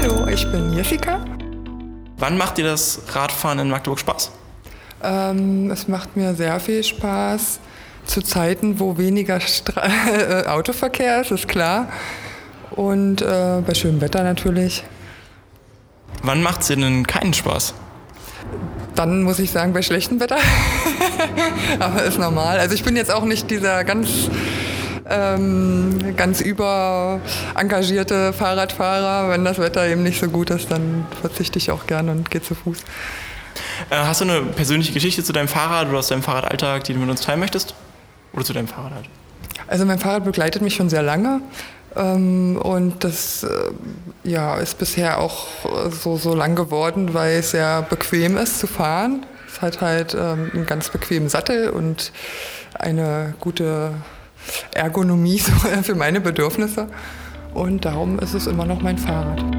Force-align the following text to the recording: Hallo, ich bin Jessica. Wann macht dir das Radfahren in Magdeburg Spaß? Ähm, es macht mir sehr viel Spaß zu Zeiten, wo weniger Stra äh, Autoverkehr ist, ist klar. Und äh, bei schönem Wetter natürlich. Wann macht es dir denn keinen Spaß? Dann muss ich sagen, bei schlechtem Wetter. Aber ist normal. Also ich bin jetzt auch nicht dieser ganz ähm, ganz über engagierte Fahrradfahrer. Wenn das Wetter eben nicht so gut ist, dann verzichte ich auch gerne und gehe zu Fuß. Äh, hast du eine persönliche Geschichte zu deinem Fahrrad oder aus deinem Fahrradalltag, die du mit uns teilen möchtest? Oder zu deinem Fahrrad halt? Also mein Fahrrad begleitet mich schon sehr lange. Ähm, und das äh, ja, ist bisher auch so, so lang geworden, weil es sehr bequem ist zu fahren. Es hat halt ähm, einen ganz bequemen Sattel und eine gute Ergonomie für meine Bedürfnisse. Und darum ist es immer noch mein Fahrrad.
Hallo, 0.00 0.28
ich 0.28 0.48
bin 0.52 0.72
Jessica. 0.74 1.24
Wann 2.18 2.38
macht 2.38 2.56
dir 2.56 2.64
das 2.64 3.00
Radfahren 3.08 3.58
in 3.58 3.68
Magdeburg 3.68 3.98
Spaß? 3.98 4.30
Ähm, 5.02 5.72
es 5.72 5.88
macht 5.88 6.16
mir 6.16 6.36
sehr 6.36 6.60
viel 6.60 6.84
Spaß 6.84 7.58
zu 8.04 8.22
Zeiten, 8.22 8.78
wo 8.78 8.96
weniger 8.96 9.40
Stra 9.40 9.88
äh, 10.08 10.46
Autoverkehr 10.46 11.22
ist, 11.22 11.32
ist 11.32 11.48
klar. 11.48 11.88
Und 12.70 13.22
äh, 13.22 13.60
bei 13.66 13.74
schönem 13.74 14.00
Wetter 14.00 14.22
natürlich. 14.22 14.84
Wann 16.22 16.44
macht 16.44 16.60
es 16.60 16.68
dir 16.68 16.76
denn 16.76 17.04
keinen 17.04 17.34
Spaß? 17.34 17.74
Dann 18.94 19.24
muss 19.24 19.40
ich 19.40 19.50
sagen, 19.50 19.72
bei 19.72 19.82
schlechtem 19.82 20.20
Wetter. 20.20 20.38
Aber 21.80 22.04
ist 22.04 22.20
normal. 22.20 22.60
Also 22.60 22.76
ich 22.76 22.84
bin 22.84 22.94
jetzt 22.94 23.12
auch 23.12 23.24
nicht 23.24 23.50
dieser 23.50 23.82
ganz 23.82 24.30
ähm, 25.10 26.14
ganz 26.16 26.40
über 26.40 27.20
engagierte 27.54 28.32
Fahrradfahrer. 28.32 29.30
Wenn 29.30 29.44
das 29.44 29.58
Wetter 29.58 29.86
eben 29.86 30.02
nicht 30.02 30.20
so 30.20 30.28
gut 30.28 30.50
ist, 30.50 30.70
dann 30.70 31.06
verzichte 31.20 31.58
ich 31.58 31.70
auch 31.70 31.86
gerne 31.86 32.12
und 32.12 32.30
gehe 32.30 32.42
zu 32.42 32.54
Fuß. 32.54 32.78
Äh, 33.90 33.96
hast 33.96 34.20
du 34.20 34.24
eine 34.24 34.42
persönliche 34.42 34.92
Geschichte 34.92 35.22
zu 35.24 35.32
deinem 35.32 35.48
Fahrrad 35.48 35.88
oder 35.88 35.98
aus 35.98 36.08
deinem 36.08 36.22
Fahrradalltag, 36.22 36.84
die 36.84 36.94
du 36.94 37.00
mit 37.00 37.08
uns 37.08 37.22
teilen 37.22 37.40
möchtest? 37.40 37.74
Oder 38.32 38.44
zu 38.44 38.52
deinem 38.52 38.68
Fahrrad 38.68 38.92
halt? 38.92 39.08
Also 39.66 39.84
mein 39.84 39.98
Fahrrad 39.98 40.24
begleitet 40.24 40.62
mich 40.62 40.74
schon 40.74 40.88
sehr 40.90 41.02
lange. 41.02 41.40
Ähm, 41.96 42.56
und 42.56 43.02
das 43.04 43.44
äh, 43.44 43.48
ja, 44.24 44.56
ist 44.56 44.78
bisher 44.78 45.18
auch 45.18 45.46
so, 45.90 46.16
so 46.16 46.34
lang 46.34 46.54
geworden, 46.54 47.14
weil 47.14 47.38
es 47.38 47.52
sehr 47.52 47.82
bequem 47.82 48.36
ist 48.36 48.58
zu 48.58 48.66
fahren. 48.66 49.26
Es 49.50 49.62
hat 49.62 49.80
halt 49.80 50.14
ähm, 50.14 50.50
einen 50.52 50.66
ganz 50.66 50.90
bequemen 50.90 51.28
Sattel 51.28 51.70
und 51.70 52.12
eine 52.74 53.34
gute 53.40 53.92
Ergonomie 54.72 55.38
für 55.82 55.94
meine 55.94 56.20
Bedürfnisse. 56.20 56.88
Und 57.54 57.84
darum 57.84 58.18
ist 58.18 58.34
es 58.34 58.46
immer 58.46 58.66
noch 58.66 58.82
mein 58.82 58.98
Fahrrad. 58.98 59.57